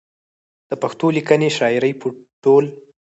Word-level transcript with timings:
د 0.69 0.71
پښتو 0.81 1.05
ليکنۍ 1.17 1.49
شاعرۍ 1.57 1.93
په 2.01 2.07
ټول 2.43 2.65